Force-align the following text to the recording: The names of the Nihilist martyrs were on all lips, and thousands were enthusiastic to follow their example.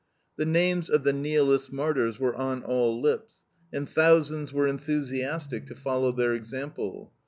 The 0.35 0.47
names 0.47 0.89
of 0.89 1.03
the 1.03 1.13
Nihilist 1.13 1.71
martyrs 1.71 2.19
were 2.19 2.33
on 2.33 2.63
all 2.63 2.99
lips, 2.99 3.45
and 3.71 3.87
thousands 3.87 4.51
were 4.51 4.65
enthusiastic 4.65 5.67
to 5.67 5.75
follow 5.75 6.11
their 6.11 6.33
example. 6.33 7.11